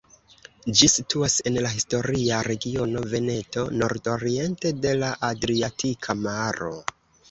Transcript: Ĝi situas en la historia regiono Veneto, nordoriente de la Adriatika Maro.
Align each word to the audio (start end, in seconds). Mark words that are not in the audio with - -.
Ĝi 0.79 0.87
situas 0.93 1.35
en 1.51 1.59
la 1.65 1.73
historia 1.75 2.41
regiono 2.49 3.05
Veneto, 3.13 3.69
nordoriente 3.85 4.77
de 4.83 4.99
la 5.07 5.15
Adriatika 5.33 6.23
Maro. 6.29 6.79